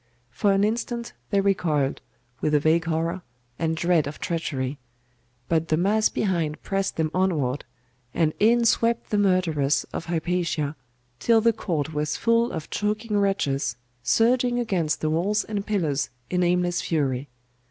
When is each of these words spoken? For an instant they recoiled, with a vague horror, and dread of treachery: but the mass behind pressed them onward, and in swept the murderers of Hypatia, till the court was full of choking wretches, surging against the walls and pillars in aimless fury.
For 0.31 0.51
an 0.51 0.63
instant 0.63 1.13
they 1.29 1.41
recoiled, 1.41 2.01
with 2.39 2.55
a 2.55 2.59
vague 2.59 2.85
horror, 2.85 3.21
and 3.59 3.77
dread 3.77 4.07
of 4.07 4.17
treachery: 4.17 4.79
but 5.47 5.67
the 5.67 5.77
mass 5.77 6.09
behind 6.09 6.59
pressed 6.63 6.95
them 6.95 7.11
onward, 7.13 7.65
and 8.11 8.33
in 8.39 8.65
swept 8.65 9.11
the 9.11 9.19
murderers 9.19 9.83
of 9.93 10.05
Hypatia, 10.05 10.75
till 11.19 11.39
the 11.39 11.53
court 11.53 11.93
was 11.93 12.17
full 12.17 12.51
of 12.51 12.71
choking 12.71 13.15
wretches, 13.15 13.75
surging 14.01 14.57
against 14.57 15.01
the 15.01 15.09
walls 15.11 15.43
and 15.43 15.67
pillars 15.67 16.09
in 16.31 16.41
aimless 16.41 16.81
fury. 16.81 17.29